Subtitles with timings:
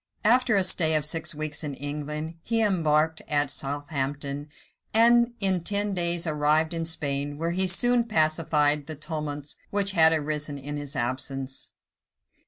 [0.25, 4.49] After a stay of six weeks in England, he embarked at Southampton,
[4.95, 10.11] and in ten days arrived in Spain, where he soon pacified the tumults which had
[10.11, 11.73] arisen in his absence.